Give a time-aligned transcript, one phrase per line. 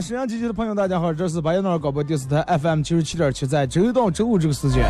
[0.00, 4.84] 沈阳机器的朋友，大家好，这是白彦淖尔广播电视台 FM 九十七点七，在周一到周五这个时间，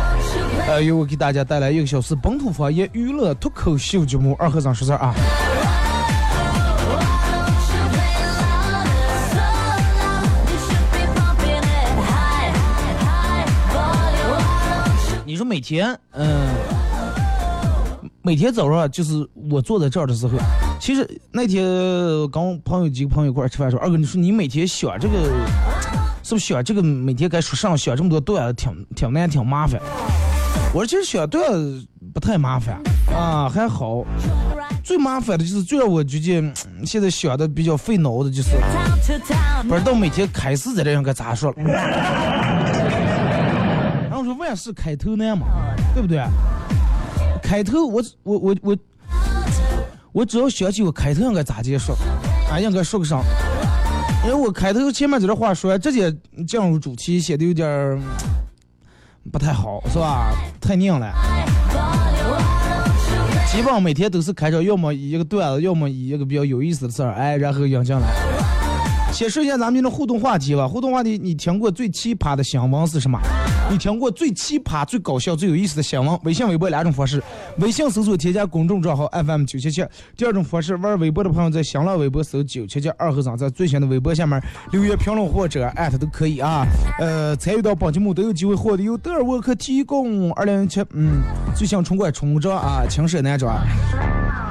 [0.67, 5.15] 呃，由我给大家带来一个小时本土方言娱乐脱口秀节目《二和尚说事儿》啊。
[15.25, 16.49] 你说每天，嗯、
[18.21, 20.37] 每天早上就是我坐在这儿的时候，
[20.79, 21.63] 其实那天
[22.29, 25.23] 跟我朋友几个朋友一块吃饭说，二哥，你说你每天想这个，
[26.23, 29.81] 是不是想这个每天该说上想这么多段子，挺挺难，挺麻烦。
[30.73, 32.79] 我说其实想段子不太麻烦
[33.13, 34.05] 啊，还好。
[34.83, 36.53] 最麻烦的就是最让我觉得
[36.85, 38.51] 现在想的比较费脑的，就是
[39.67, 41.57] 不知道每天开始在这样该咋说了。
[44.09, 45.47] 然后说万事开头难嘛，
[45.93, 46.23] 对不对？
[47.43, 48.77] 开头我我我我
[50.17, 51.93] 我只要想起我开头应该咋结束，
[52.49, 53.21] 啊，应该说个啥？
[54.25, 56.11] 因为我开头前面这段话说，直接
[56.47, 57.99] 进入主题，显得有点儿
[59.31, 60.33] 不太好，是吧？
[60.59, 61.13] 太拧了。
[63.51, 68.07] 基本上每天都是开场，要么一个段子，要么一个比较有意思的事儿，哎，然后引进来。
[69.13, 70.67] 先说一下咱们的互动话题吧。
[70.67, 73.19] 互动话题，你听过最奇葩的新闻是什么？
[73.69, 76.17] 你听过最奇葩、最搞笑、最有意思的新闻？
[76.23, 77.21] 微信、微博两种方式。
[77.57, 79.85] 微信搜索添加公众账号 FM 九七七。
[80.15, 84.41] 第二种方式，玩微博的朋友在新浪微博搜九七七二和尚，在最新的微博下面
[84.71, 86.65] 留言评论或者艾特都可以啊。
[86.97, 91.21] 呃，参与到本节目都有机会获得由德尔沃克提供二零一七嗯
[91.53, 93.53] 最新春冠春装啊轻奢男装。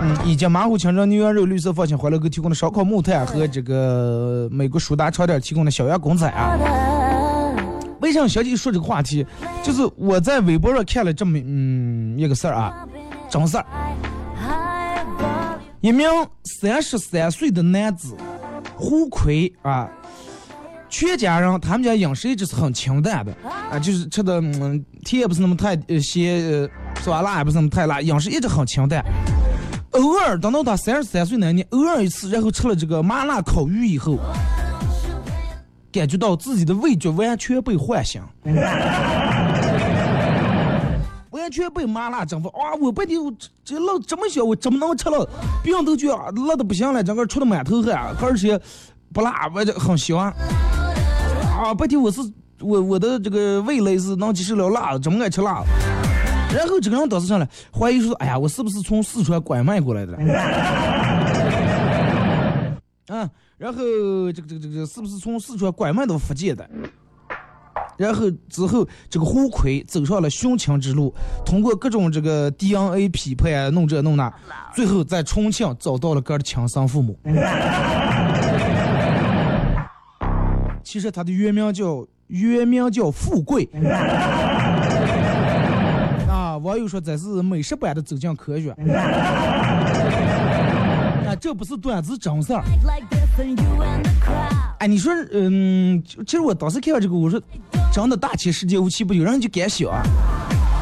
[0.02, 6.58] 嗯，以及马虎清蒸牛羊肉、绿色放心欢乐哥提供的烧烤木炭和这个美国舒达超店提供的小羊公仔啊。
[8.06, 9.26] 为啥小姐说这个话题？
[9.64, 12.86] 就是我在微博上看了这么嗯一个事儿啊，
[13.28, 13.66] 真事儿。
[15.80, 16.08] 一名
[16.44, 18.16] 三十三岁的男子
[18.76, 19.88] 胡奎啊，
[20.88, 23.36] 全家人他们家饮食一直是很清淡的
[23.72, 26.40] 啊，就是吃的嗯甜也不是那么太咸，
[27.02, 27.22] 是吧？
[27.22, 29.04] 辣也不是那么太辣，饮食一直很清淡。
[29.90, 34.16] 偶尔等到他三十三岁那年，偶尔一次，然后吃了这个麻辣烤鱼以后，
[35.92, 38.22] 感觉到自己的味觉完全被唤醒，
[41.30, 42.48] 完全被麻辣征服。
[42.48, 42.74] 哇！
[42.80, 45.28] 我白天我这这辣这么小，我怎么能吃了？
[45.62, 48.58] 别人都觉辣的不行了，整个出的满头汗，而且
[49.12, 50.32] 不辣，我这很喜欢。
[51.58, 52.20] 啊，白天我是
[52.60, 55.62] 我我的这个味蕾是能接受了辣的，这么爱吃辣。
[56.54, 60.16] 然后这个人当时上来怀疑说：“哎呀，我是不是从四川拐卖过来的？”
[63.08, 63.28] 啊，
[63.58, 63.80] 然后
[64.32, 66.68] 这个这个这个是不是从四川拐卖到福建的？
[67.96, 71.14] 然后之后，这个胡奎走上了寻亲之路，
[71.46, 74.30] 通过各种这个 DNA 匹配啊，弄这弄那，
[74.74, 77.18] 最后在重庆找到了哥的亲生父母。
[80.82, 83.66] 其实他的原名叫原名叫富贵。
[86.28, 88.76] 啊，网友说这是美食版的走进科学。
[91.26, 92.62] 啊，这不是段子真事儿。
[94.78, 97.40] 哎，你说，嗯，其实我当时看到这个，我说，
[97.92, 100.02] 真的大千世界无奇不有，人就敢想啊。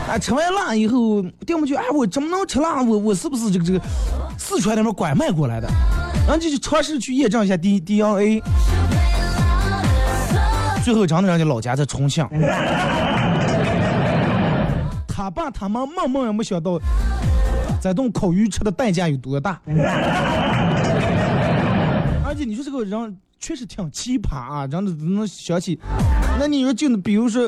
[0.08, 2.82] 啊，吃完辣以后，定不住，哎，我怎么能吃辣？
[2.82, 3.80] 我我是不是这个这个
[4.36, 5.68] 四川那边拐卖过来的？
[6.26, 8.42] 然后就去尝试去验证一下 D DNA。
[10.84, 12.26] 最后真的人家老家在重庆。
[15.08, 16.78] 他爸他妈梦梦也没想到，
[17.84, 19.60] 这顿烤鱼吃的代价有多大。
[22.24, 25.78] 而且你说这个人确实挺奇葩啊，真的能想起。
[26.38, 27.46] 那你说就比如说，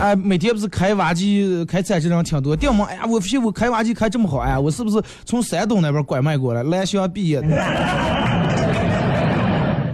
[0.00, 2.56] 哎，每天不是开挖机、开餐车人挺多。
[2.56, 7.54] 电门，哎呀，我发现我开挖机开这么好，哎呀，我是不是从山东那边拐卖过来，蓝翔毕业的？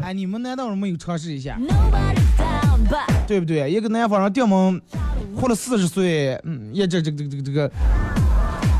[0.03, 1.59] 哎，你们难道没有尝试一下
[3.27, 3.69] 对不对？
[3.69, 4.81] 一个南方人电门
[5.35, 7.71] 活了四十岁，嗯，也这这个这个这个这个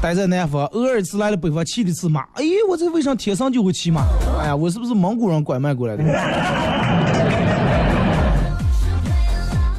[0.01, 4.07] 待在南方，偶尔一次来了北方骑了一次马，哎，我这为啥天生就会骑马？
[4.41, 6.05] 哎呀，我是不是蒙古人拐卖过来的？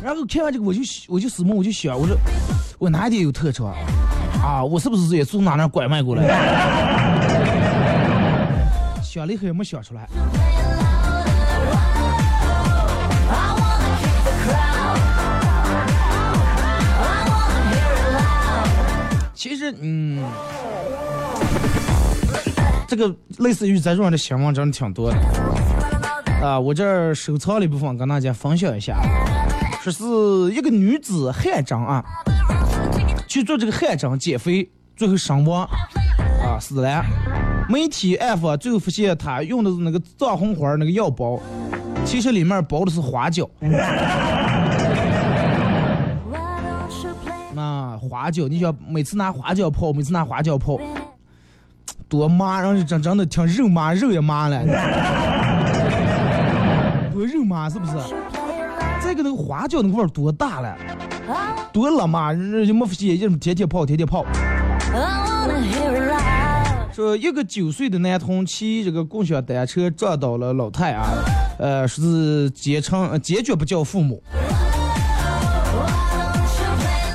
[0.04, 2.18] 然后看完这个，我就我就思梦，我就想，我说
[2.77, 3.77] 我哪点有特长啊？
[4.44, 6.33] 啊我是不是也从哪那拐卖过来的？
[9.01, 10.06] 想了以后也没想出来。
[19.39, 20.21] 其实，嗯，
[22.89, 25.18] 这个类似于咱这样的新闻真的挺多的
[26.45, 26.59] 啊。
[26.59, 29.00] 我这儿收藏了一部分，跟大家分享一下。
[29.81, 32.03] 说是一个女子汗蒸啊，
[33.30, 35.63] 去做这个汗蒸减肥，最后身亡
[36.44, 37.01] 啊死了。
[37.69, 41.39] 媒体暗访最后发现她用的是那个藏红花那个药包，
[42.03, 43.50] 其实里面包的是花椒。
[47.59, 50.79] 那花椒，你想每次拿花椒泡，每次拿花椒泡，
[52.07, 54.63] 多麻，然后真真的挺肉麻，肉也麻了，
[57.11, 57.91] 多肉麻是不是？
[59.01, 60.73] 这个那个花椒那个味儿多大了，
[61.73, 64.25] 多辣麻，人家没发现，人天天泡，天天泡。
[66.94, 71.09] 说一个九岁的男童骑这个共享单车撞倒了老太啊，
[71.59, 74.23] 呃，说是坚称坚决不叫父母。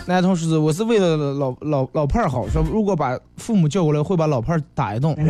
[0.06, 5.17] 男同事我是为了老老老伴儿好，说如果把父母叫过来会把老伴儿打一顿。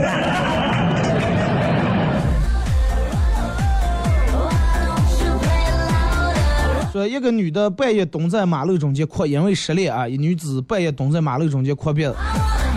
[6.93, 12.15] 说一个女的半夜蹲在马路中间哭，因为失恋啊，一女子半夜蹲在马路中间哭鼻子。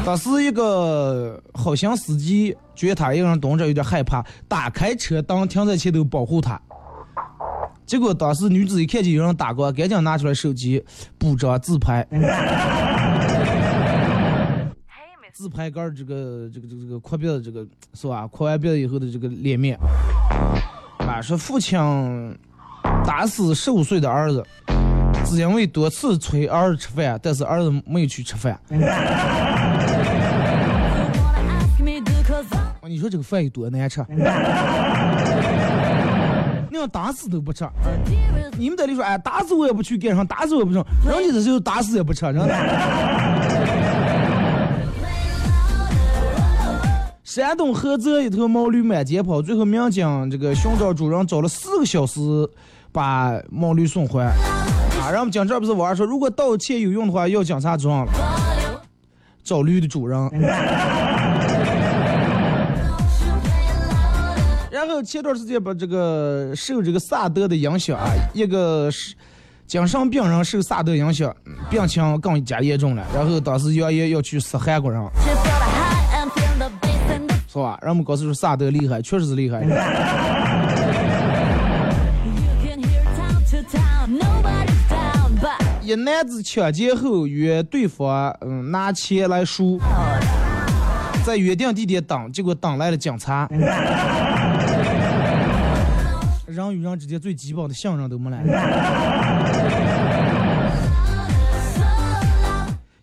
[0.06, 6.62] 当时一个好心司机觉得她一个人蹲着有点害怕，打开车灯停在前头保护她。
[7.88, 10.84] 结果当时女子一看见有人打过，赶紧拿出来手机
[11.18, 12.06] 补张自拍，
[15.34, 18.28] 自拍杆这个这个这个这个哭鼻子这个是吧？
[18.28, 19.80] 扩完鼻子以后的这个脸面，
[20.98, 21.80] 啊，说父亲
[23.06, 24.46] 打死十五岁的儿子，
[25.26, 28.52] 只因为多次催儿子吃饭，但是儿子没有去吃饭。
[28.54, 28.60] 啊
[32.90, 34.00] 你说这个饭有多难吃？
[36.86, 37.66] 打死都不吃，
[38.58, 42.54] 你们在里说，哎，打死我也不去干上，打死我也不成，人家这时候打死也不吃，真的。
[47.24, 52.20] 山东菏泽一头毛驴满街跑，最后民警这个寻找主人找了四个小时，
[52.92, 54.24] 把毛驴送回。
[54.24, 54.34] 啊，
[55.12, 58.12] 然后警察不是网上说，如果盗窃有用的话，要警察抓了，
[59.44, 60.20] 找驴的主人。
[65.04, 69.16] 前段时间把这个受这个萨德的影响啊，一个是
[69.66, 73.06] 精神病人受萨德影响，嗯病情更加严重了。
[73.14, 75.02] 然后当时扬言要去杀韩国人
[77.48, 77.80] 是吧？
[77.82, 79.64] 人们告诉说萨德厉害，确实是厉害。
[85.82, 89.80] 一男子抢劫后约对方嗯拿钱来赎，
[91.26, 93.48] 在约定地点等，结果等来了警察。
[96.58, 98.38] 人与人之间最基本的信任都没了。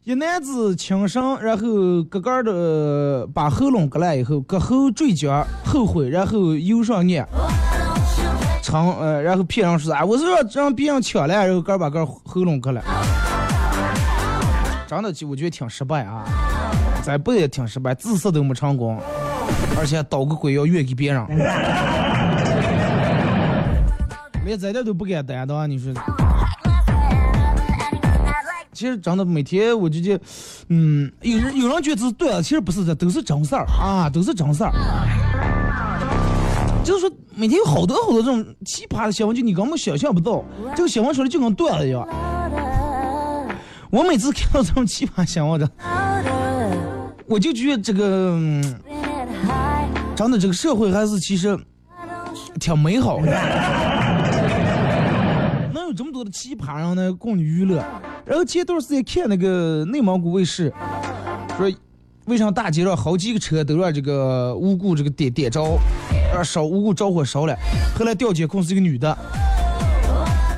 [0.02, 7.26] 一男子轻生，然后个个的呃把喉咙割烂以后，割喉坠江，后悔，然后游上岸，
[8.62, 12.82] 成呃，然后骗人说啊，我是让让别人抢了，然后个把个喉咙割了。
[14.86, 16.22] 真的，我觉得挺失败啊，
[17.02, 19.00] 咱不也挺失败，自杀都没成功，
[19.78, 21.26] 而且捣个鬼要怨给别人，
[24.44, 25.92] 连咱这都不敢担当，你说？
[28.72, 30.20] 其实真的每天我就觉，
[30.68, 34.72] 嗯，有人有人觉得是对啊，其实不是，这都是真事儿啊，都是真事儿。
[36.82, 42.06] 就是说，每天有好多好多这种奇葩的新闻，就你根本想象不到，这个新闻出来就跟段子一样。
[43.90, 46.76] 我每次看到这种奇葩新闻，这 louder.
[47.26, 50.16] 我就觉得这个，嗯 Spin it high.
[50.16, 51.56] 真的这个社会还是其实
[52.58, 53.93] 挺美好的。
[55.94, 57.76] 这么多的奇葩然后呢供你娱乐？
[58.26, 60.72] 然后前段时间看那个内蒙古卫视，
[61.56, 61.72] 说
[62.26, 65.78] 为啥大街上好几个车都让这个无故这个点点着，
[66.32, 67.54] 让烧无故着火烧了，
[67.98, 69.16] 后来调监控是一个女的，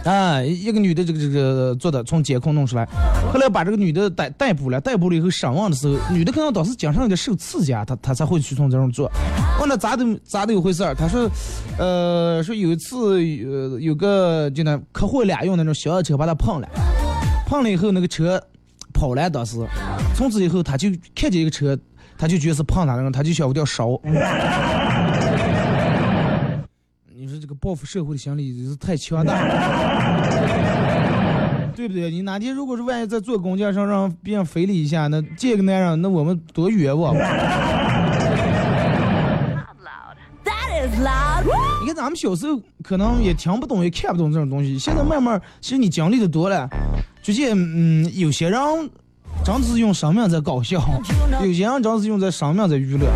[0.07, 2.87] 啊，一个女的这个这个做的，从监控弄出来，
[3.33, 9.11] 后来把这个女的逮逮捕了，逮捕了以后审问的时候，女的可能当时精神有点受刺激啊，她她才会去从这种做。
[9.59, 10.95] 问了咋的咋的有回事儿？
[10.95, 11.29] 她说，
[11.77, 16.69] 呃，说有一次呃有个就那客户俩用那种小的车把她碰了，
[17.49, 18.41] 碰了以后那个车
[18.95, 19.57] 跑了，当时
[20.15, 21.77] 从此以后她就看见一个车，
[22.17, 24.01] 她就觉得是碰她那种，她就想我要烧。
[27.61, 30.31] 报复社会的心理是太强大了，
[31.77, 32.11] 对不对？
[32.11, 37.15] 你哪天如果是万一在坐公交上让别人非礼一下，那这个男人，那我们多冤枉.
[41.81, 46.69] 你看咱们小时候可能也听不懂，也看不懂这种东西，现在慢慢，其实你经历的多了，
[47.23, 48.61] 逐渐，嗯，有些人
[49.45, 50.83] 真的是用生命在搞笑，
[51.43, 53.07] 有些人真的是用在生命在娱乐。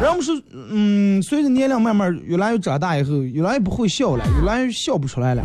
[0.00, 5.42] 然后我们说，嗯，随着年龄慢慢越来越长大以后，越来越不会笑了，越来越笑不出来了，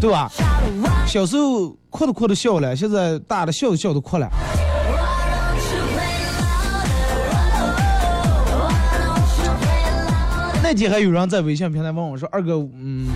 [0.00, 0.30] 对吧？
[1.06, 4.28] 小时候哭都哭的笑了，现在大的笑都笑都哭了。
[10.62, 13.08] 那天还有人在微信平台问我说：“二哥，嗯，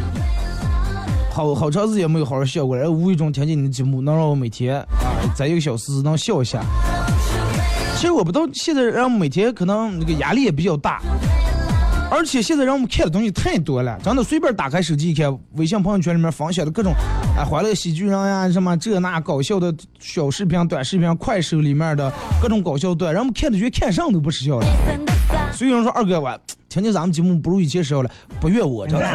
[1.30, 4.86] 好好长时间没有好好笑过了，无意中听见你的节目，能让我每天啊
[5.34, 6.62] 在一个小时能笑一下。”
[8.02, 11.00] 其实我不知道，现在让我每天可能那个压力也比较大，
[12.10, 16.92] 而且现在让我们看的东西太多了，真的随便打开手机一看，微信朋友圈里面分享的各种
[17.38, 24.66] 啊欢乐喜剧人呀，什么这那搞笑的小视频、短视频、快手里面的各种搞笑段，让我们看的觉得看上都不是笑了。
[25.52, 26.36] 所以有人说二哥我
[26.68, 29.06] 听听咱们节目不如以前少了，不怨我真的。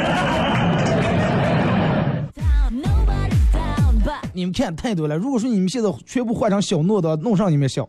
[2.31, 2.71] down.
[2.71, 5.17] Nobody's down, but 你们看太多了。
[5.17, 7.85] 如果说你们现在全部换成小诺的，弄上你们笑。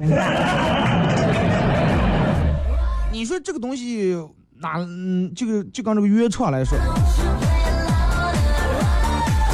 [3.18, 4.16] 你说这个东西
[4.60, 6.78] 哪嗯，这个就刚这个原创来说，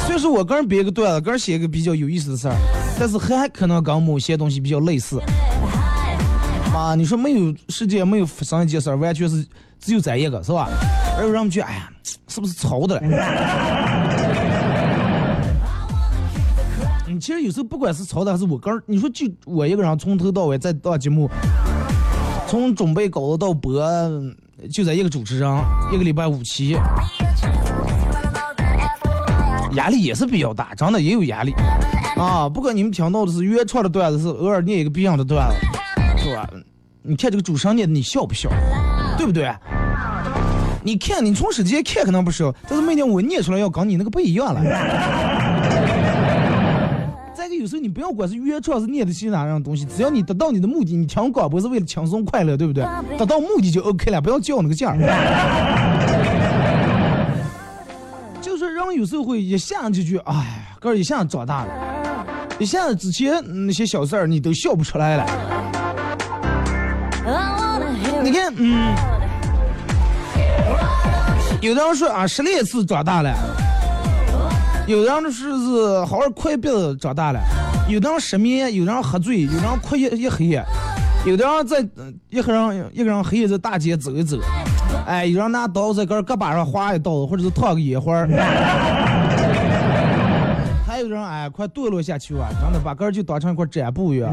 [0.05, 2.53] 虽然说我个人编个段子，个人写一个比较有意思的事儿，
[2.99, 5.19] 但是还可能跟某些东西比较类似。
[6.75, 9.43] 啊，你说没有世界没有发生一件事儿，完全是
[9.79, 10.69] 只有咱一个，是吧？
[11.17, 11.89] 而有人们觉得，哎呀，
[12.27, 13.01] 是不是抄的了？
[17.07, 21.27] 你 其实有时候不管是抄的还是我个人，你说就我一个人从头到尾再到节目，
[22.47, 23.81] 从准备稿子到播，
[24.71, 25.49] 就在一个主持人，
[25.91, 26.77] 一个礼拜五期，
[29.73, 31.53] 压力也是比较大，真的也有压力
[32.15, 32.47] 啊。
[32.47, 35.55] 不管你们听到的是原创的段子，是偶尔念一个别人的段子，
[36.17, 36.49] 是吧？
[37.01, 38.49] 你看这个主持人念的，你笑不笑？
[39.17, 39.51] 对不对？
[40.83, 44.61] 你看，你从手机看可能不笑，但是每天我念出来要跟你那个不一样了。
[47.47, 52.83] 再一个，有时候你不要管是原创是念的是哪样东西，只要你达到你的目的，你听广播是为了轻松快乐，对不对？
[53.17, 54.97] 达到目的就 OK 了，不要较那个劲儿。
[58.41, 61.71] 就是人有时候会一下就觉得，哎，哥儿一下长大了，
[62.57, 65.25] 一下子之前那些小事儿你都笑不出来了。
[68.23, 68.95] 你看，嗯，
[71.61, 73.31] 有的人说啊，失恋是长大了；
[74.87, 77.39] 有的人说是好好快别长大了；
[77.89, 80.63] 有的人失眠，有的人喝醉，有的人哭一一黑夜，
[81.25, 81.79] 有的人在
[82.29, 84.37] 一个人一个人黑夜在大街走一走，
[85.07, 88.13] 哎，有人拿刀在个胳膊上划一刀，或者是烫个野花。
[90.85, 92.47] 还有人哎，快堕落下去啊！
[92.61, 94.31] 真的把个儿就当成一块展布一样。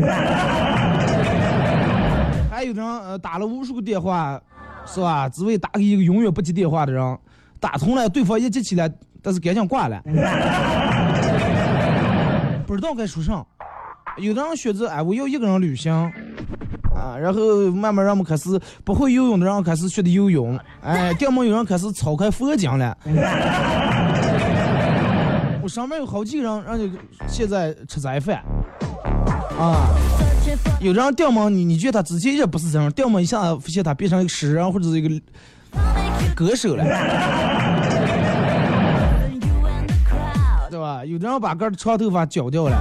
[2.50, 4.38] 还有人呃打了无数个电话，
[4.86, 5.28] 是吧？
[5.30, 7.18] 只为打给一个永远不接电话的人，
[7.58, 8.88] 打通了，对方一接起来，
[9.22, 10.02] 但是赶紧挂了，
[12.66, 13.44] 不知道该说啥。
[14.18, 15.90] 有的人选择哎，我要一个人旅行，
[16.94, 22.94] 啊，然后慢慢让我们开始不会游泳的人开始学的游泳，哎，电门有人开始抄开佛经了。
[25.62, 26.92] 我上面有好几个人，让你
[27.26, 28.42] 现在吃斋饭，
[29.58, 29.88] 啊。
[30.80, 35.08] 有的人掉毛，你你觉得他之前也不是这样，掉毛一下发现他变成一个诗人或者是一个
[36.34, 36.84] 歌手了，
[41.06, 42.76] 有的人把个长头发绞掉了，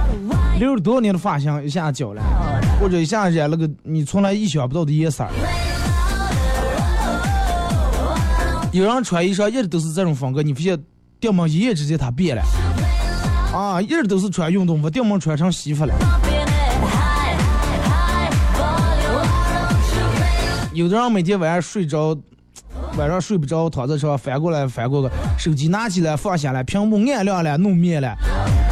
[0.58, 2.22] 留了多少年的发型一下绞了，
[2.80, 5.30] 或者一下染了个你从来意想不到的颜色儿。
[8.72, 10.78] 有人穿衣裳一直都是这种风格，你发现
[11.20, 12.42] 掉毛一夜之间他变了，
[13.52, 15.94] 啊，一直都是穿运动服，掉毛穿成西服了。
[20.72, 22.16] 有的人每天晚上睡着，
[22.98, 28.14] 晚上睡不着，躺在床上翻过来翻过去，手机拿起来放下来，屏幕暗亮了，弄灭了，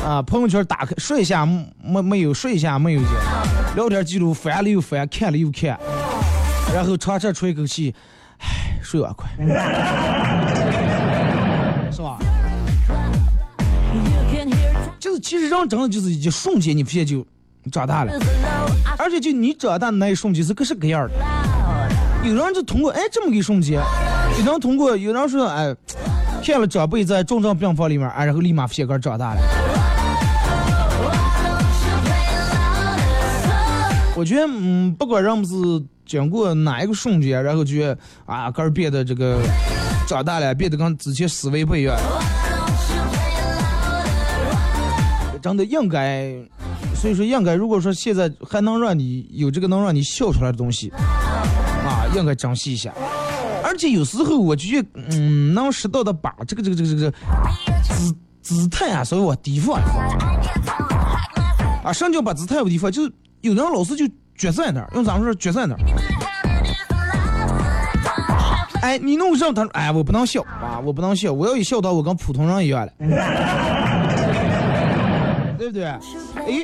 [0.04, 1.46] 啊，朋友圈打开，睡一下
[1.82, 3.10] 没没有，睡一下没有见，
[3.76, 5.78] 聊天记录翻了又翻，看了又看，
[6.74, 7.94] 然后长长出一口气，
[8.38, 9.28] 唉，睡吧快，
[11.90, 12.18] 是吧？
[14.98, 17.26] 就是其实人真的就是一瞬间，你发现就
[17.72, 18.12] 长大了，
[18.98, 21.14] 而且就你长大那一瞬间是各式各样的。
[22.22, 23.80] 有人就通过哎这么个一瞬间，
[24.38, 25.74] 有人通过有人说哎，
[26.42, 29.40] 骗了长辈在重症病房里面，哎然后立马发现个长大了。
[34.16, 35.54] 我觉得嗯，不管人们是
[36.04, 39.40] 经过哪一个瞬间，然后觉得啊个儿变得这个
[40.06, 41.96] 长大了，变得跟之前思维不一样。
[45.40, 46.34] 真的应该，
[46.94, 50.92] 所以说应该，如果说现在还能让你有这个能让你笑出来的东西，
[52.16, 52.92] 应该珍惜一下。
[53.62, 57.12] 而且有时候我就觉得，嗯，能适当的把这个这个这个这个
[57.82, 60.02] 姿姿态啊稍微往低放一放。
[61.84, 62.90] 啊，什么叫把姿态往低放？
[62.90, 63.12] 就是
[63.42, 64.04] 有的人老是就
[64.36, 65.80] 撅在那儿，用咱们说撅在那儿。
[68.82, 72.92] 哎，你弄上他，哎，我不能笑啊，我不能笑，我要一笑到我跟普通人一样了。
[75.60, 75.84] 对不对？
[75.84, 76.00] 哎，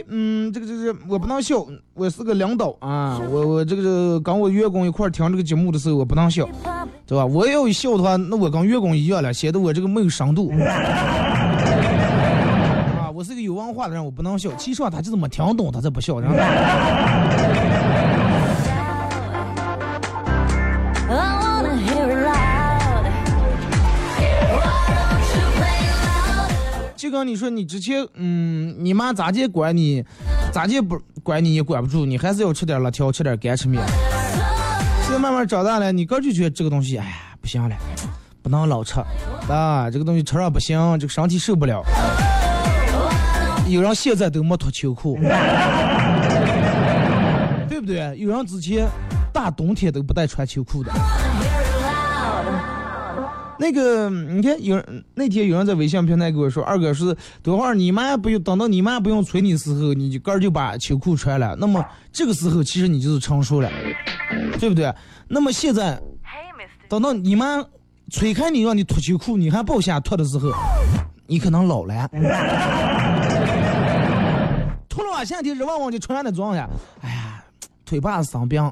[0.08, 6.48] 嗯，这个这个我不能笑，我是个领导啊，我我这个跟我员工一块听这个节目的时候，我不能笑，
[7.04, 7.26] 对吧？
[7.26, 10.50] 我要一笑的话，那我跟员工一样了，显得我这个没有深度。
[12.96, 14.50] 啊，我是个有文化的人，我不能笑。
[14.56, 16.18] 其实他就是没听懂，他才不笑。
[27.06, 30.04] 就跟你说，你之前，嗯，你妈咋地管你，
[30.50, 33.80] 咋地不管你也管不住，你还是要吃点辣条，吃点干吃面。
[35.04, 37.76] 现在慢慢长大了，你哥就觉得这个东西，哎呀，不行了，
[38.42, 38.98] 不能老吃，
[39.48, 41.80] 啊，这个东西吃上不行，这个身体受不了。
[43.68, 45.16] 有人现在都没脱秋裤，
[47.68, 48.18] 对不对？
[48.18, 48.88] 有人之前
[49.32, 50.90] 大冬天都不带穿秋裤的。
[53.58, 61.56] 那个，你看，有人那天有人在微信平台跟我说，二哥是等会儿你妈不用等到你妈不用催你的时候，你就个就把秋裤穿了。
[61.56, 63.70] 那么这个时候其实你就是成熟了，
[64.58, 64.92] 对不对？
[65.28, 66.00] 那么现在
[66.88, 67.64] 等到你妈
[68.10, 70.52] 催开你让你脱秋裤，你还不想脱的时候，
[71.26, 72.08] 你可能老了。
[74.88, 76.68] 脱了夏天热旺旺就穿那装呀，
[77.02, 77.44] 哎呀，
[77.84, 78.62] 腿把子生病。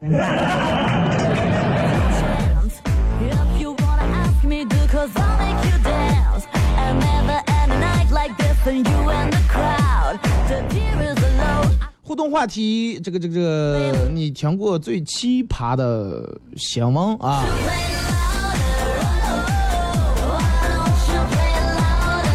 [12.02, 17.44] 互动话题，这个这个这个，你听过最奇葩的新闻啊？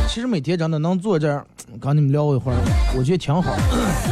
[0.07, 1.43] 其实每天真的能坐这儿
[1.79, 2.57] 跟你们聊一会儿，
[2.95, 3.55] 我觉得挺好。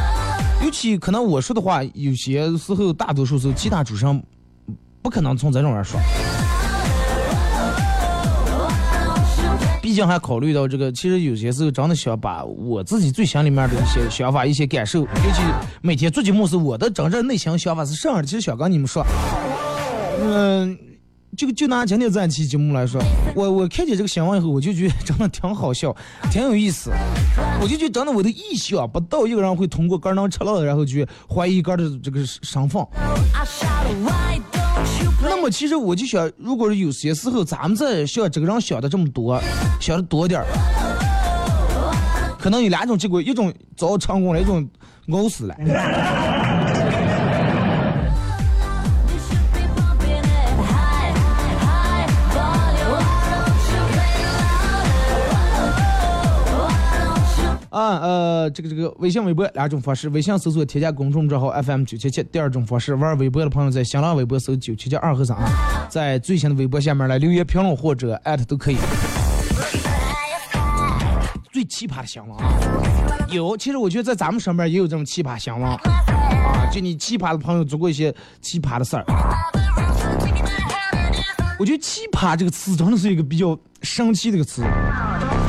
[0.63, 4.23] 尤其可能我说的话，有些时候大多数时候其他主持人
[5.03, 5.99] 不可能从这种人说。
[9.87, 15.41] 毕竟还考虑到这个，其实有些时候真的想把我自己最心里面的一些想法、一些感受，尤其
[15.81, 18.25] 每天做节目时，我的真正内心想法是这样的。
[18.25, 19.01] 其实想跟你们说，
[20.21, 20.77] 嗯，
[21.37, 23.01] 就就拿今天这期节目来说，
[23.33, 25.95] 我我看见这个新闻以后，我就觉得真的挺好笑，
[26.29, 26.91] 挺有意思。
[27.61, 32.85] 我就觉得真的我的意想不到，一个人会通过肝能吃了，然后去怀疑肝的这个身份。
[35.21, 39.41] 那么其实我就想，如果是有些时候咱们在像这个人想的这么多，
[39.79, 40.47] 想的多点儿，
[42.39, 44.67] 可能有两种结果：一种早成功了，一种
[45.11, 45.55] 熬死了。
[57.77, 60.09] 啊呃，这个这个微信、微博两种方式。
[60.09, 62.23] 微信搜索添加公众账号 FM 九七七。
[62.23, 65.37] 第二种方式，玩微博的朋友在新浪微博搜九七七二和尚，
[65.87, 68.77] 在最新的微博下面来留言评论或者艾特都可以。
[71.53, 72.49] 最奇葩的想法啊，
[73.29, 78.11] 有，其实我觉得在咱们身边也有这种奇葩想法啊，就你奇葩的朋友做过一些
[78.41, 79.05] 奇葩的事儿。
[81.59, 84.63] 我觉得“奇葩”这个词真的是一个比较神奇的一个词。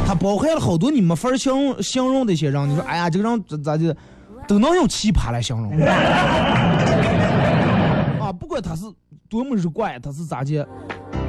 [0.08, 3.94] 它包含了好多你没法形容形容的一些人，你说，哎呀，这个人咋咋的，
[4.46, 5.70] 都能用奇葩来形容。
[8.18, 8.86] 啊，不管他是
[9.28, 10.66] 多么是怪，他是咋的，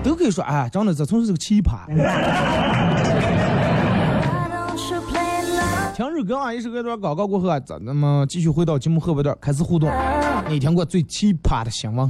[0.02, 1.86] 都可以说，哎，真的这从是个奇葩。
[5.94, 9.92] 听日歌啊，一首歌段广告过后啊，咱们继续回到节目后半段开始互动。
[10.48, 12.10] 你听过最奇葩的新闻？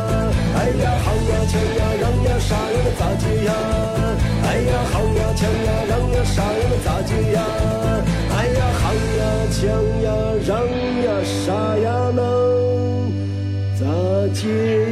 [0.71, 3.51] 哎呀好呀枪呀让呀啥呀么咋接呀。
[4.43, 7.43] 哎呀好呀枪呀让呀啥呀么咋接呀。
[8.37, 9.67] 哎呀好呀枪
[10.01, 10.07] 呀
[10.47, 10.65] 让
[11.03, 13.11] 呀啥呀能
[13.77, 14.47] 咋接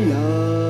[0.10, 0.69] 呀。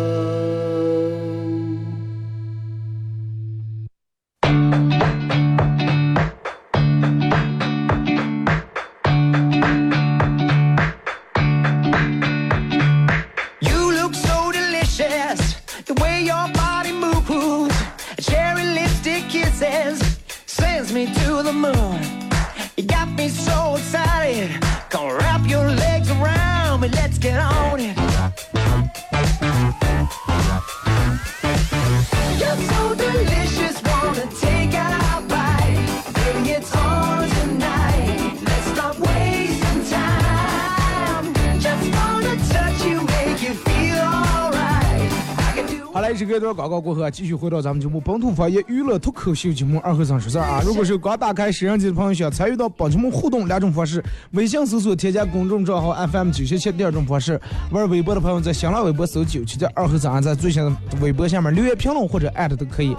[46.39, 50.61] 一段广告过后啊，继续回到咱们节目本土方言娱乐脱口秀节目二和尚说事儿啊。
[50.65, 57.39] 如果是刚打开摄像机的朋友，想参与到本节目互动两种方式：微信搜索添加公众账号 FM 九七七；第二种方式，
[57.71, 60.71] 玩微博的朋友在新浪微博搜九七七二和尚，在最新的
[61.01, 62.95] 微博下面留言评论或者艾特都可以。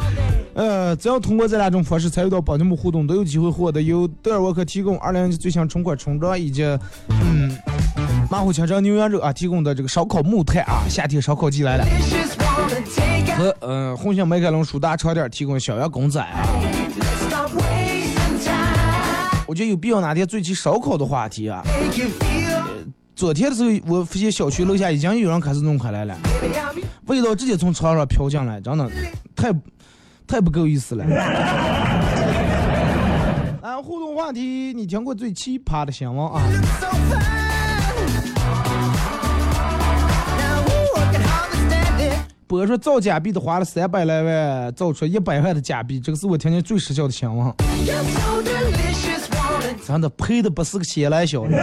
[0.55, 6.62] 呃，只要通过这两种方式参与到本节目互动，都有机会获得由德尔沃克提供二零一最新春款春装以及
[7.09, 7.57] 嗯
[8.31, 12.49] 马虎清蒸牛羊肉啊提供的这个烧烤木炭啊，夏天烧烤季来了。
[13.37, 16.46] 和呃红星美凯龙舒达超店提供小羊公仔啊，
[19.46, 21.62] 我觉得有必要哪天做一期烧烤的话题啊。
[23.16, 26.16] 昨天的时候，我发现小区楼下已经有人开始弄开来了，
[27.06, 28.88] 味道直接从床上飘进来，真的
[29.37, 29.52] 太
[30.26, 31.04] 太不够意思了。
[33.61, 36.40] 啊，互动话题，你听过最奇葩的新闻啊？
[42.58, 47.54] 别说造假币的花了三百来万，造出一百万的假币，这个是我听见最时效的新闻。
[49.86, 51.50] 真的赔的不是个钱来小的。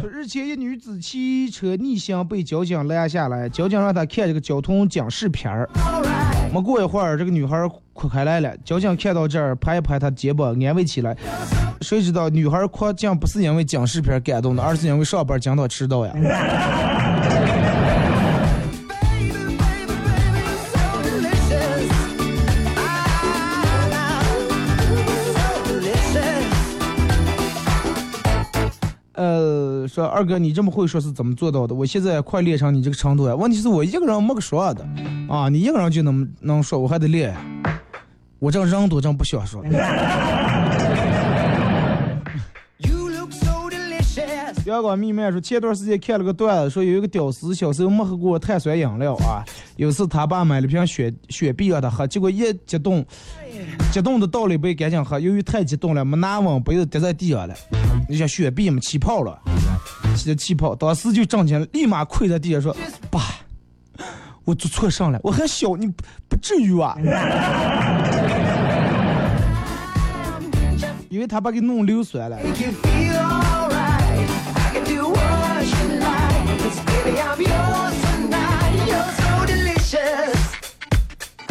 [0.00, 5.68] 说日前，一女子骑车逆行被交警拦下来，交警让她看这个交通警示片儿。
[6.52, 11.16] 没过一会儿，这个女孩哭开来了，交警看到这儿，拍一拍她肩膀，安慰起来。
[11.80, 16.12] 谁知道女孩哭竟不是因为警示片感动的，而是因为上班经常迟到呀。
[29.94, 31.72] 说二哥，你这么会说是怎么做到的？
[31.72, 33.34] 我现在快练成你这个程度呀。
[33.36, 34.84] 问题是我一个人没个说的
[35.28, 37.32] 啊，你一个人就能能说，我还得练。
[38.40, 39.64] 我这人多，真不想说。
[44.66, 49.44] 阳光密漫说，前段时间看了个段子，说有一个屌丝小时候没喝过碳酸饮料啊，
[49.76, 53.04] 有次他爸买了瓶雪雪碧让他喝，结果一激动，
[53.92, 57.54] 激动的倒了一杯赶紧喝，由于太激动了，没拿稳，杯子跌在地上了。
[58.08, 59.38] 你想雪碧嘛，起泡了，
[60.16, 62.74] 起的气泡，当时就震惊了，立马跪在地下说
[63.10, 63.20] ：“爸，
[64.44, 66.96] 我做错事了，我还小，你不不至于啊。
[71.08, 72.36] ”因为他爸给弄硫酸了。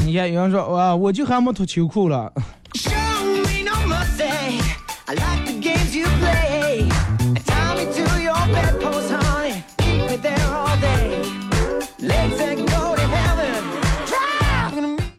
[0.06, 2.32] 你看，有人说哇，我就还没脱秋裤了。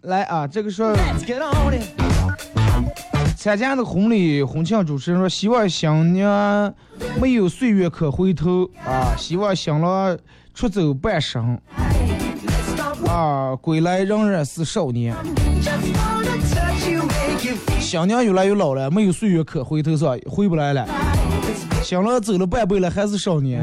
[0.02, 0.94] 来啊，这个是
[3.36, 6.72] 参加的婚礼婚庆主持人说，希望新娘
[7.20, 8.68] 没有岁月可回头。
[8.84, 10.16] 啊，希望新了
[10.52, 11.58] 出走半生。
[13.14, 15.14] 啊，归来仍然是少年。
[17.78, 20.84] 小娘越来越老了，没有岁月可回头说，回不来了。
[21.80, 23.62] 行了，走了半辈了，还是少年。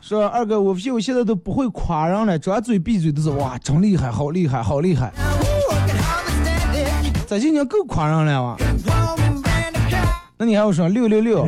[0.00, 5.12] 说二哥，我屁，我现在都不会夸人了，张嘴闭嘴都是哇，真厉害，好厉害，好厉害。
[7.24, 8.56] 咱今天够夸人了哇？
[10.36, 11.46] 那你还要说六六六？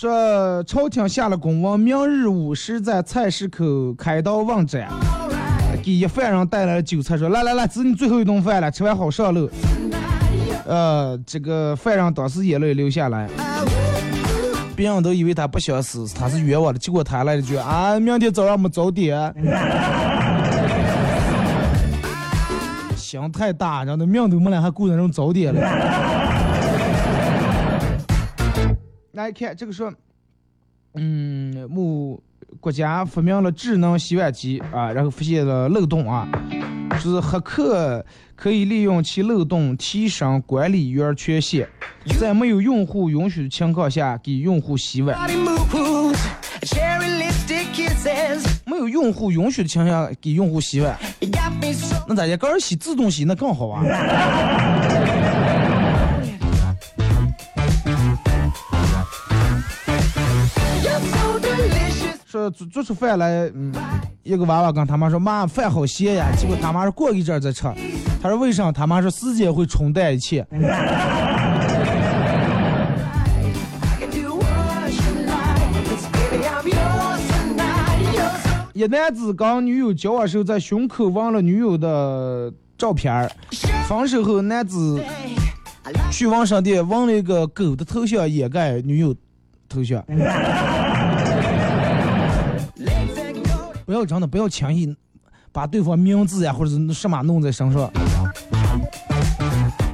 [0.00, 4.88] 说朝廷下了公文，明日午时在菜市口开刀问斩，
[5.82, 9.50] 给一犯人带来了酒菜，说来来来，这是你最后一顿饭了，吃完好上路。
[10.68, 13.28] 呃，这个犯人当时眼泪流下来，
[14.76, 19.34] 别人都以为他不想死，他是冤枉的，结果他来了句啊，明天早上没早点。
[22.96, 26.07] 心太大，让他命都没了，还顾那种早点了。
[29.18, 29.92] 来看这个说，
[30.94, 32.22] 嗯，某
[32.60, 36.28] 国家发明了智能洗碗机啊，然后发现了漏洞啊，
[37.02, 41.68] 就是黑客可以利用其漏洞提升管理员权限，
[42.20, 45.18] 在没有用户允许的情况下给用户洗碗。
[48.64, 50.96] 没有用户允许的情况下给用户洗碗，
[52.06, 53.82] 那大家个人洗自动洗那更好啊。
[62.30, 63.72] 说做做出饭来，嗯，
[64.22, 67.62] 一个娃娃跟他妈说：“妈，饭好咸呀。”结果他妈说：“过一阵再吃。”
[68.20, 70.46] 他说：“为啥？”他妈说：“时间会冲淡一切。”
[78.74, 83.26] 一男子跟女友交往时候，在胸口纹了女友的照片儿。
[83.88, 85.02] 分手后，男子
[86.12, 89.14] 去纹身店纹了一个狗的头像掩盖女友
[89.66, 90.04] 头像。
[93.88, 94.94] 不要真的不要轻易
[95.50, 97.90] 把对方名字呀或者是什么弄在身上，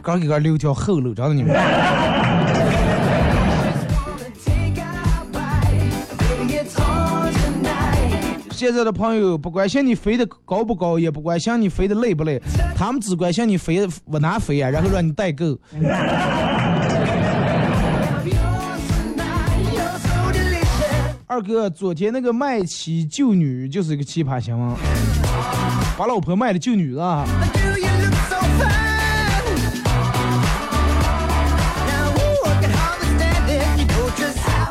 [0.03, 1.55] 刚给个留条后路，真的你们。
[8.51, 12.43] 现在的朋友不关心你飞得高不高，也不关心你飞得累不累，
[12.75, 15.57] 他们只关心你飞往哪飞呀，然后让你代购。
[21.27, 24.77] 二哥，昨天那个卖妻救女就是一个奇葩新闻，
[25.97, 27.03] 把老婆卖了救女的。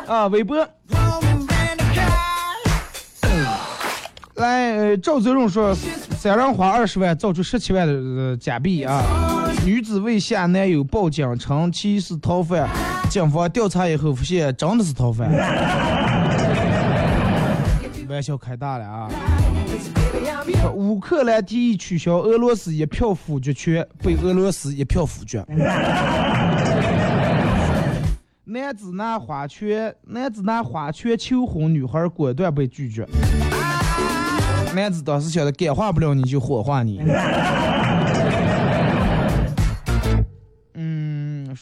[0.06, 0.64] 啊，微博。
[4.36, 5.74] 来，赵泽润说，
[6.16, 9.02] 三人花二十万造出十七万的假币啊！
[9.64, 12.68] 女子为吓男友报警称其是逃犯，
[13.08, 15.28] 警方调查以后发现真的是逃犯。
[18.14, 19.10] 玩笑开大了啊.
[20.74, 25.44] 乌克兰提议取消俄罗斯一票否决权，被俄罗斯一票否决。
[28.46, 33.04] 男子拿花圈，男子拿花圈求婚，女孩果断被拒绝。
[34.74, 37.00] 男子当时想的，感化不了你就火化你。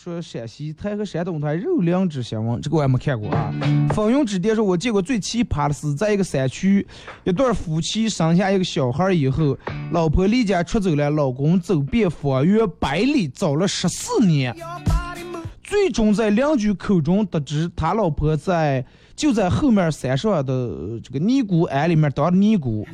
[0.03, 3.55] 说陕西台和山东台肉粮之新闻，这个我还没看过啊。
[3.91, 6.85] 风云之巅说，我见过最奇葩的是，在一个山区，
[7.23, 9.57] 一对夫妻生下一个小孩以后，
[9.93, 14.53] 老婆离家出走了，老公走遍方圆百里找了十四年，
[15.63, 18.85] 最终在邻居口中得知，他老婆在
[19.15, 22.85] 就在后面山上的这个尼姑庵里面当尼姑。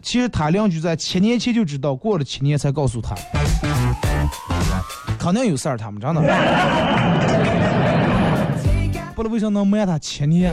[0.00, 3.14] 其实他邻居在七年前就知道，过了七年才告诉他，
[5.22, 6.20] 肯定有事儿，他们真的。
[9.14, 10.52] 不知道为啥能瞒他七年。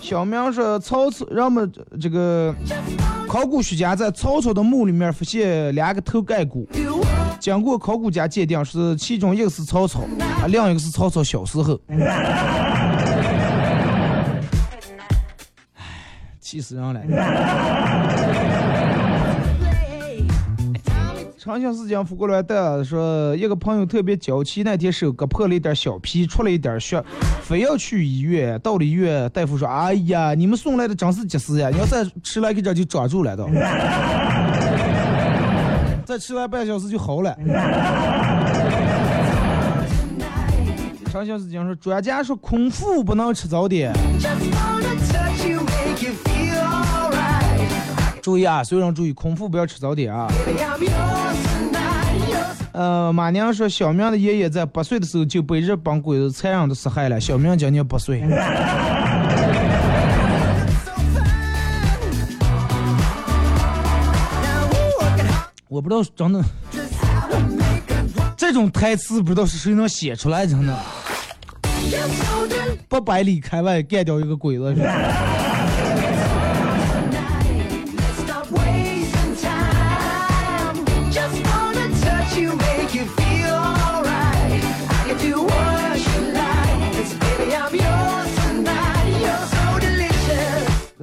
[0.00, 1.68] 小明说，曹操人们
[2.00, 2.54] 这个
[3.26, 6.64] 考古学家在曹操的墓里面发现两个头盖骨，
[7.40, 11.76] 经过考古家鉴定，是其中一个是曹操，啊，另一个是曹操小时候。
[11.88, 11.96] 唉，
[16.38, 17.00] 气死人了！
[21.46, 27.00] 长相思江福过来的说，一个朋友特别娇气，那天手割破了一点小皮，出了一点血，
[27.40, 28.58] 非要去医院。
[28.62, 31.70] 到了医院，大夫说：“哎呀，你们送来的真是及时呀！
[31.70, 33.48] 你要再吃来一点就抓住了都，
[36.04, 37.32] 再吃完半小时就好了。”
[41.12, 43.92] 长相思江说，专家说空腹不能吃早点。
[48.26, 50.26] 注意啊，所有人注意，空腹不要吃早点啊。
[52.72, 57.20] 呃，马娘说，小明的爷爷在八岁的时候就被日本鬼子残忍的杀害了。
[57.20, 58.20] 小明今年八岁。
[65.68, 66.42] 我不知道真的
[68.36, 70.76] 这种台词，不知道是谁能写出来，真的
[71.62, 72.78] You're so delicious.
[72.88, 75.45] 不百里开外干掉一个鬼子是吧。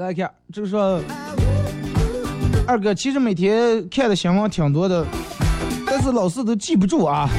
[0.04, 1.00] 来看，就是说，
[2.68, 5.06] 二哥其实每天看的新闻挺多的，
[5.88, 7.30] 但是老是都记不住啊。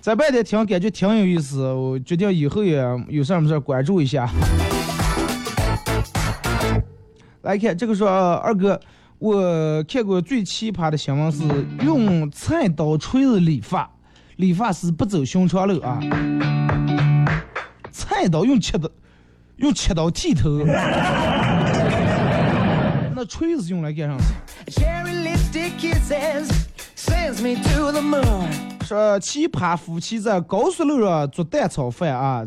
[0.00, 4.30] 在外地听感觉挺有意思，我决定以后也有事没事关注一下。
[7.42, 8.80] 来看这个说，二哥，
[9.18, 11.42] 我看过最奇葩的新闻是
[11.84, 13.90] 用菜刀锤子理发，
[14.36, 15.98] 理发师不走寻常路啊，
[17.90, 18.88] 菜刀，用切刀，
[19.58, 20.58] 用切刀剃头。
[23.14, 24.16] 那锤子用来干啥
[24.68, 26.48] ？Cherry lipstick kisses
[26.96, 28.48] sends me to the moon.
[28.84, 32.46] 说奇葩夫妻在高速路上做蛋炒饭啊，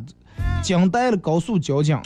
[0.64, 2.00] 惊呆了高速交警。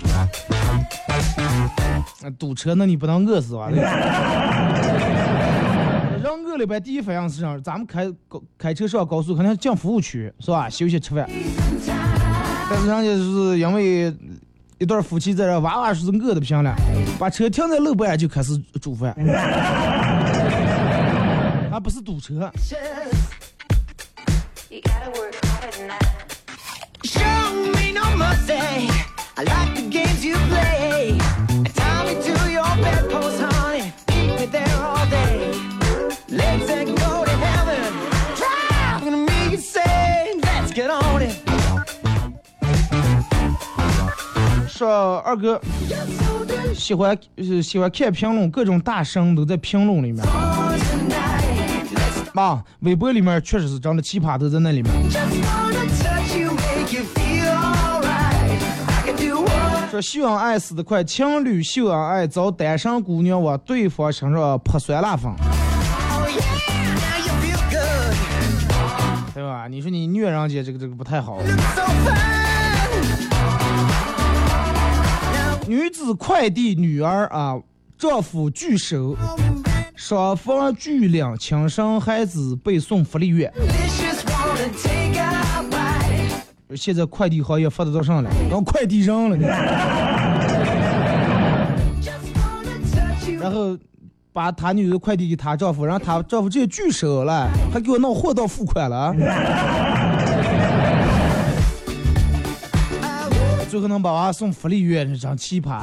[2.21, 3.69] 那堵车，那你不能饿死吧？
[3.69, 3.83] 人
[6.43, 7.55] 饿了呗，第一反应是啥？
[7.59, 10.67] 咱们开高开车上高速，肯定进服务区是吧？
[10.67, 11.29] 休息吃饭。
[12.67, 14.11] 但是人家是因为
[14.85, 16.75] 一对夫妻在这娃娃是饿的不行了，
[17.17, 19.09] 把车停在路边就开始煮饭，
[21.71, 22.51] 啊，不是堵车。
[27.03, 28.91] Show me no mercy.
[29.33, 31.17] I like the games you play.
[44.75, 45.61] 说二哥
[46.73, 50.21] 喜欢呃喜欢看评论，各种大神都在评论里面。
[52.33, 54.91] 妈，微博里面确实是真的奇葩都在那里面。
[59.89, 65.31] 说秀恩爱死得快，情侣秀恩爱遭单身姑娘往对方身上泼酸辣粉，
[69.33, 69.69] 对吧？
[69.69, 71.39] 你说你虐人家这个这个不太好。
[71.73, 73.34] So.
[75.67, 77.55] 女子快递女儿啊，
[77.97, 79.17] 丈夫拒收，
[79.95, 83.51] 双方拒领亲生孩子被送福利院。
[86.75, 89.47] 现在快递行业发展到上了，当快递人了呢。
[93.39, 93.75] 然后
[94.31, 99.11] 把他女儿快递给她丈夫，然后她丈夫直接拒收了，还给我弄货到付款了
[103.75, 105.81] 最后能把娃送福利院，是真奇葩。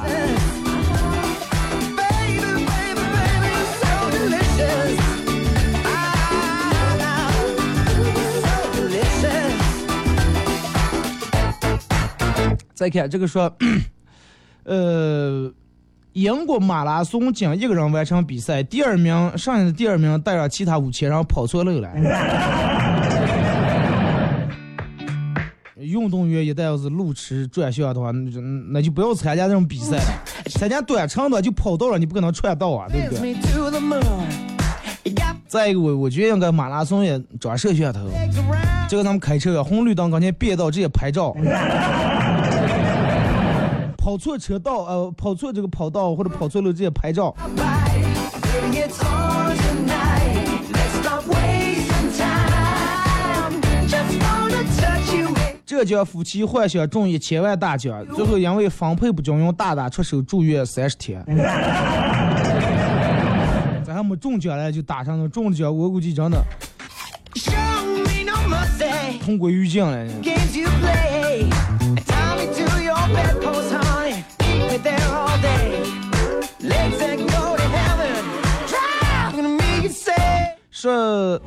[12.73, 13.55] 再看这个说，
[14.65, 15.53] 呃，
[16.15, 21.91] 英国马拉松仅一个人完成比赛，第二名，剩下的第二名带上其他五千人跑错路了。
[25.93, 30.25] 运动员一旦要是路痴转向的话，那就那就不要参加这种比赛了。
[30.51, 33.35] 参加短程的就跑道了，你不可能串道啊，对不对
[35.47, 38.01] 再一个，我我觉得应该马拉松也装摄像头.
[38.89, 41.37] 这个咱们开车啊，红绿灯刚才变道直接拍照。
[43.99, 47.35] 跑错车道，呃，跑错这个跑道或者跑错路直接拍照。
[55.85, 61.25] 将夫妻幻想中一千万大奖，最后因为分配不均匀，大打出手住院三十天。
[63.85, 66.43] 咱还没中奖呢，就打上了中奖，我估计真的
[69.25, 70.07] 同归于尽了。
[80.71, 81.41] 是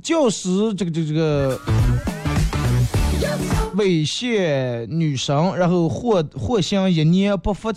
[0.00, 1.58] 教师，这个这个这个
[3.76, 7.72] 猥亵女生，然后获获刑一年不服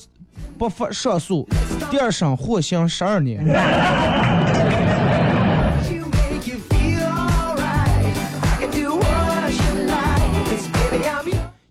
[0.57, 1.47] 不服上诉，
[1.89, 3.45] 第二审获刑十二年。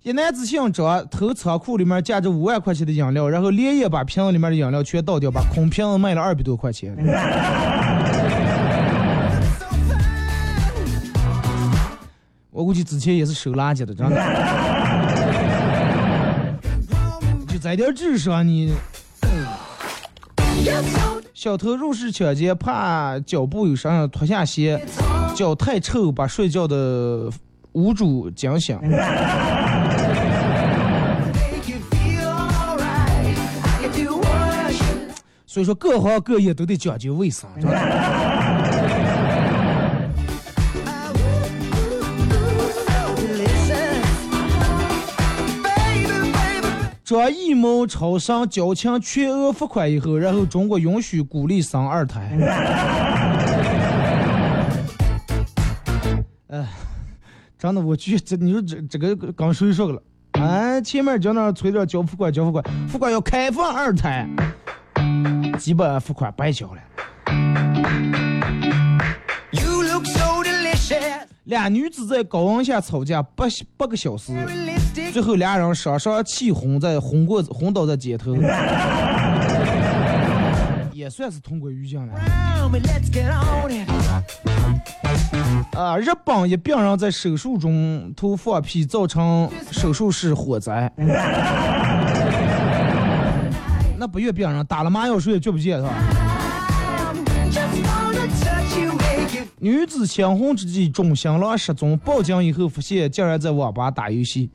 [0.02, 6.94] 一男子姓张，偷仓库里面价值五万块钱的饮料，然后连夜把瓶子里面的饮料全倒掉，把空瓶子卖了二百多块钱。
[12.54, 14.14] 我估计之前也是收垃圾的，真的。
[17.52, 18.72] 就在点智商你。
[21.34, 24.80] 小偷入室抢劫，怕脚步有伤，脱下鞋，
[25.34, 27.28] 脚太臭，把睡觉的
[27.72, 28.78] 屋主惊醒。
[35.44, 37.50] 所以说，各行各业都得讲究卫生。
[37.60, 38.33] 真的
[47.04, 52.30] 张艺谋超生交清全额付款以后，然后中国允许鼓励生二胎。
[56.48, 56.66] 哎，
[57.58, 60.02] 真的，我去，这你说这这个刚谁说了？
[60.32, 64.26] 哎，前面讲那催着交付款，交付款，付款要开放二胎，
[65.58, 66.80] 基本上付款白交了。
[70.06, 70.42] So
[71.44, 73.44] 俩女子在高温下吵架八
[73.76, 74.32] 八个小时
[75.14, 78.34] 最后俩人双双气昏在昏过昏倒在街头，
[80.92, 82.12] 也算是同归于尽了。
[85.76, 90.90] 啊，日本一病人在手术中途放屁，造成手术室火灾。
[93.96, 95.92] 那不越病人打了麻药谁也救不见是吧？
[99.64, 104.50] 女子新婚之际中新郎失踪，报警以后发现竟然在网吧打游戏。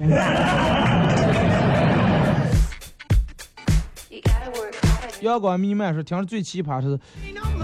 [5.22, 6.99] 阳光弥漫说，听着最奇葩是，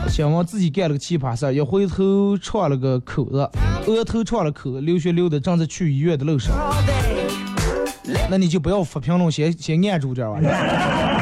[0.09, 3.47] 小王自己干了个奇葩事儿，一回头创了个口子，
[3.85, 6.51] 额头创了口，流血流的正在去医院的路上。
[8.27, 11.14] 那你就不要发评论，先先按住点儿吧。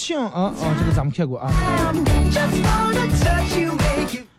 [0.00, 1.52] 庆啊啊，这个咱们看过啊。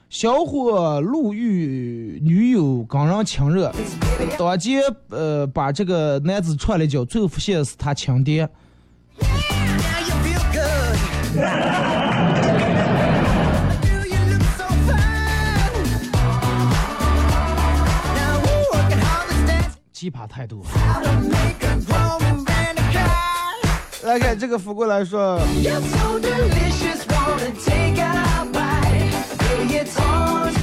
[0.10, 3.72] 小伙路遇女友刚人亲热，
[4.40, 8.50] 当街呃把这个男子踹了一脚，最后发现是他亲爹。
[19.94, 20.66] 奇葩太多。
[24.04, 25.40] 来看这个扶过来说.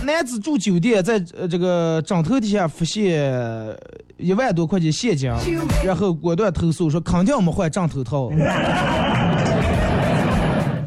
[0.04, 3.32] 男子住酒店，在呃这个枕头底下发现
[4.16, 5.30] 一万多块钱现金，
[5.84, 8.30] 然后果断投诉说肯定没换枕头套。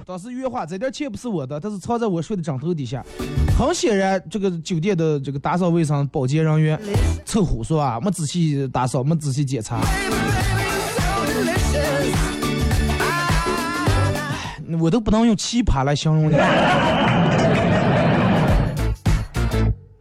[0.05, 3.01] 当时原话，这点钱不是我的，它是藏在我睡的枕头底下。
[3.57, 6.77] 很显然，这个酒店的这个打扫卫生保洁人员
[7.23, 7.97] 凑合说啊？
[8.01, 9.79] 没仔细打扫，没仔细检查，
[14.81, 16.35] 我都不能用奇葩来形容你。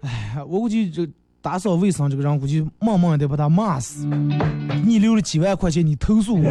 [0.00, 1.06] 哎，我估计这
[1.42, 4.06] 打扫卫生这个人，估计默默的把他骂死。
[4.84, 6.50] 你留了几万块钱，你投诉我。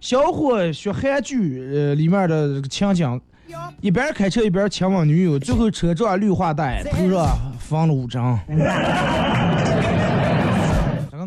[0.00, 3.20] 小伙学韩剧，呃，里面的这个情景，
[3.80, 7.26] 一边开车一边亲吻女友，最后车撞绿化带，头上
[7.58, 8.22] 缝了五针。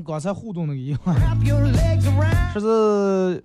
[0.07, 0.99] 刚才互动那个一样。
[2.53, 3.43] 说是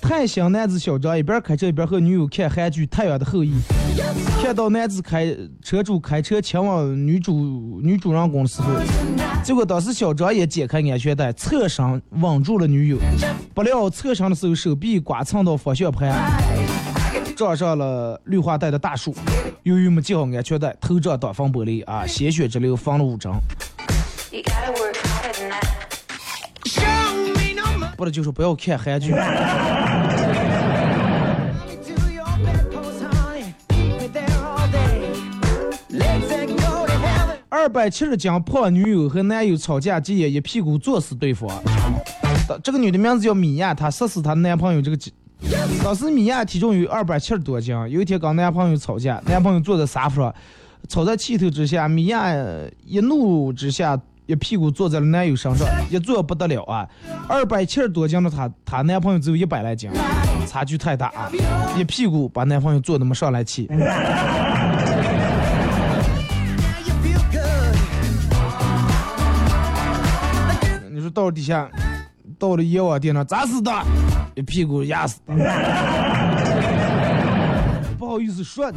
[0.00, 3.52] 泰兴男子小张一边开车一边和女友看韩剧《太阳的后裔》，
[4.42, 8.70] 看到男子开车主开车前往女主女主人公的时候，
[9.44, 12.98] 结果当时小张也解开安全带，侧身稳住了女友，
[13.52, 16.14] 不料侧身的时候手臂刮蹭到方向盘，
[17.36, 19.14] 撞上了绿化带的大树，
[19.64, 23.30] 由于没系好安全带，头撞挡风玻璃啊，鲜血直流，缝了五针。
[24.30, 24.97] You gotta work
[27.96, 29.12] 不是，就是不要看韩剧。
[37.50, 41.50] 二百七十斤胖女友和男友吵架，竟也一屁股坐死对方。
[42.62, 44.96] 这个女的名字叫米娅，她杀死她男朋友这个。
[45.84, 50.34] 当时米娅体重有二百七十多斤，有一天跟男朋友吵架，男朋友坐在沙发上，
[50.88, 52.32] 吵在气头之下，米娅
[52.86, 56.86] 一怒之下一屁股坐在了男友身上，一坐不得了啊！
[57.26, 59.90] 二百七十多斤的她，她男朋友只有一百来斤，
[60.46, 61.32] 差距太大啊！
[61.78, 63.66] 一屁股把男朋友坐那么上来气。
[70.92, 71.66] 你说到底下，
[72.38, 73.72] 到了阎王殿那咋死的？
[74.34, 75.34] 一屁股压死的。
[77.98, 78.76] 不好意思说你。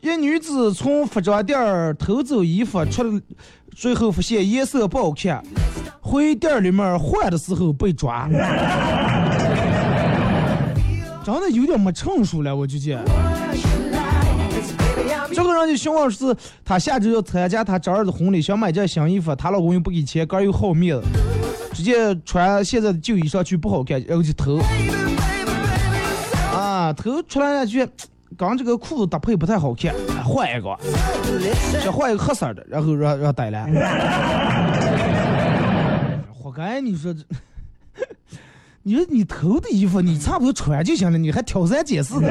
[0.00, 3.20] 一女子从服装店儿偷走衣服出来，
[3.74, 5.42] 最后发现颜色不好看，
[6.00, 8.28] 回店儿里面换的时候被抓。
[11.24, 13.00] 真的有点没成熟了，我就觉。
[15.32, 21.06] 这个人就希望是他下周要参加他侄儿子婚礼，想买件新衣服，她老公又不给钱，哥又好面子，
[21.72, 24.60] 直接穿现在的旧衣裳去不好看，然后就偷。
[26.52, 27.88] 啊，偷出来了去，
[28.36, 30.76] 刚这个裤子搭配不太好看，换一个，
[31.82, 33.66] 想换一个黑色的，然后让让逮了。
[36.32, 37.22] 活该你说这。
[38.82, 42.28] 你说你偷的衣服，你差不多穿就行了，你还挑三拣四的。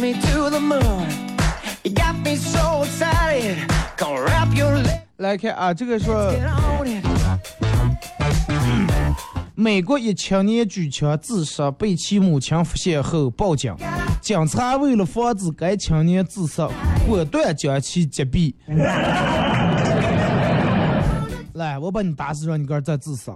[0.00, 1.23] Me to the moon.
[5.18, 6.32] 来来看啊，这个说，
[9.54, 13.74] 美国一青年举枪自杀，被其母亲发现后报警，
[14.20, 16.68] 警察为了防止该青年自杀，
[17.06, 18.52] 果断将其击毙。
[21.54, 23.32] 来，我把你打死，让你哥再自杀。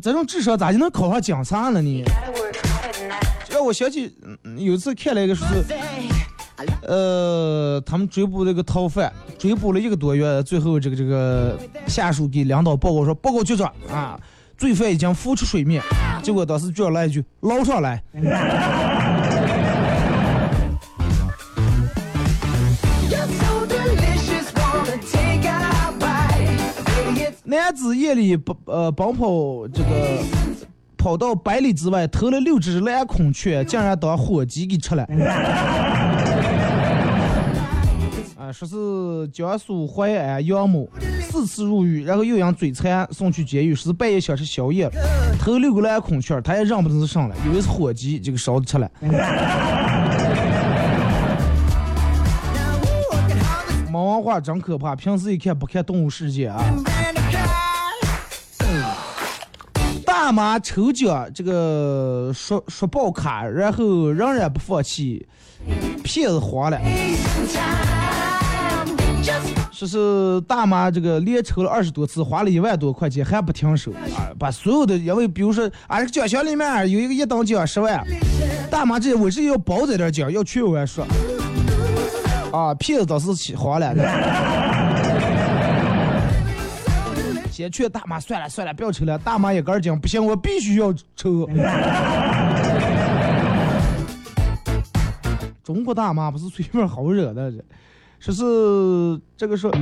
[0.00, 1.88] 这种智商咋就能考上警察了呢？
[1.88, 2.04] 你
[3.50, 4.12] 让我想起
[4.44, 5.64] 嗯有一次看了一个说是，
[6.82, 14.18] 呃，他们追捕那个逃犯，追捕了一个多月，最后这个这个下属给领导报告说，报告局长啊，
[14.58, 15.82] 罪犯已经浮出水面。
[16.22, 18.02] 结果当时局长来一句，捞上来。
[27.54, 30.18] 男子夜里奔呃奔跑这个
[30.98, 35.04] 跑到百里之外，偷了六只蓝孔雀，竟然当火鸡给吃了。
[38.36, 40.88] 啊，说是江苏淮安杨某
[41.30, 44.90] 四次入狱，然后又因嘴馋送去监狱，说是半夜想吃宵夜，
[45.38, 48.90] 偷六个蓝孔雀，他也认不得是上了，以为是火鸡，这个烧的吃了。
[53.90, 56.60] 没文化真可怕，平时一看不看动物世界啊。
[60.24, 65.28] 大妈抽奖这个说说爆卡，然后仍然不放弃，
[66.02, 66.80] 骗子黄了。
[69.70, 74.32] 说是大妈这个连抽了二十多次，花了一万多块钱还不停手啊！
[74.38, 78.02] 把所有的，因为比如说啊，这个奖项里面有一个一等奖十万，
[78.70, 81.06] 大妈这我是要包在点奖，要全万说。
[82.50, 83.94] 啊，骗子倒是黄了。
[87.54, 89.16] 先劝大妈算了算了，不要抽了。
[89.16, 91.48] 大妈一根筋，不行，我必须要抽。
[95.62, 97.52] 中国大妈不是随便好惹的，
[98.18, 99.72] 这说是这个说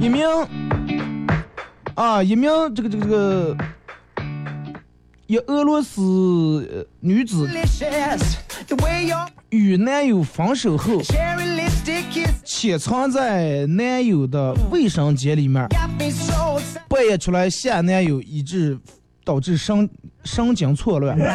[0.00, 0.26] 一名
[1.94, 3.56] 啊，一名这个这个这个
[5.28, 7.48] 一俄罗斯呃女子
[9.50, 11.00] 与男友分手后
[12.46, 15.66] 潜藏在男友的卫生间里面.
[16.88, 18.78] 半夜出来吓男友，以致
[19.24, 19.90] 导致神
[20.22, 21.18] 神经错乱。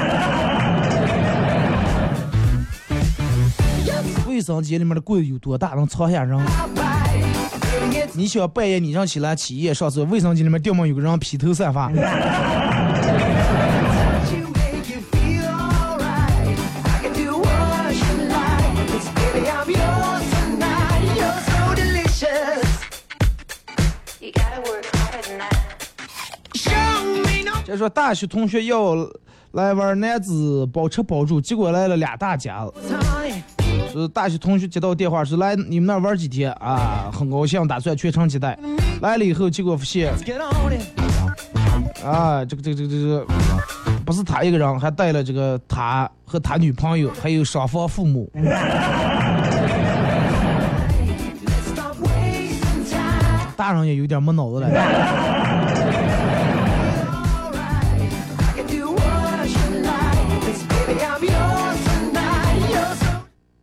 [4.26, 6.40] 卫生间里面的柜子有多大，能藏下人？
[8.14, 11.92] 你想半夜你让起来起夜上厕所，卫生间里面掉么有个人披头散发，
[27.72, 28.98] 这说大学同学要
[29.54, 32.74] 来玩男子包吃包住，结果来了俩大家子。
[33.90, 37.10] 是大学同学接到电话说来你们那玩几天啊？
[37.14, 38.60] 很高兴，打算全程接待。
[39.02, 40.14] 来了以后，结果发现
[42.04, 43.26] 啊，这个这个这个这个
[44.06, 48.30] 不是他一个人，还带了这个他和他女朋友，还有双方父母。
[53.56, 54.68] 大人也有点没脑子了。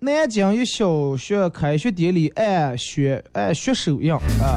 [0.01, 4.55] 南京一小学开学典礼按学按学手印啊，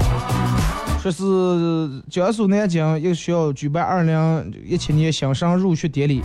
[1.01, 6.21] 说是江苏南京一个学校举办二零一七年新生入学典礼，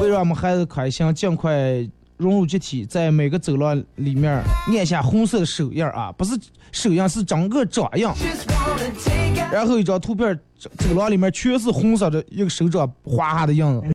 [0.00, 4.42] 为让我们孩子开心，尽快融入集体，在每个走廊里面
[4.74, 6.34] 按下红色的手印啊，不是
[6.70, 8.08] 手印，是整个掌印。
[9.52, 13.86] 然后一张图片，走走廊里面全是红色的一个手掌划下的印子。